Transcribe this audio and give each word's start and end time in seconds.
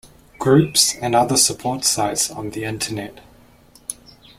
Groups 0.39 0.95
and 0.95 1.13
other 1.13 1.37
support 1.37 1.83
sites 1.83 2.31
on 2.31 2.49
the 2.49 2.63
internet. 2.63 3.19